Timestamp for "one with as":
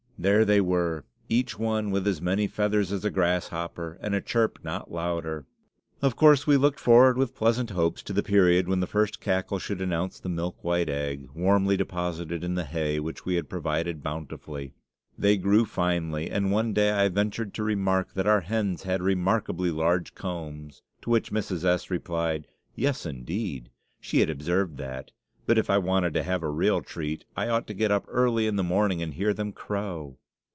1.57-2.21